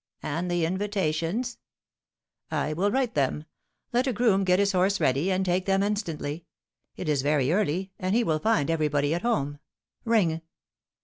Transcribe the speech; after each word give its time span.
"And 0.23 0.49
the 0.49 0.65
invitations?" 0.65 1.59
"I 2.49 2.73
will 2.73 2.89
write 2.89 3.13
them. 3.13 3.45
Let 3.93 4.07
a 4.07 4.13
groom 4.13 4.43
get 4.43 4.57
his 4.57 4.71
horse 4.71 4.99
ready, 4.99 5.29
and 5.31 5.45
take 5.45 5.67
them 5.67 5.83
instantly. 5.83 6.47
It 6.95 7.07
is 7.07 7.21
very 7.21 7.51
early, 7.53 7.91
and 7.99 8.15
he 8.15 8.23
will 8.23 8.39
find 8.39 8.71
everybody 8.71 9.13
at 9.13 9.21
home. 9.21 9.59
Ring." 10.03 10.41